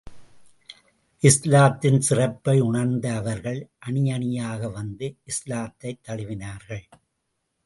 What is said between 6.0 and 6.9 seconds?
தழுவினார்கள்.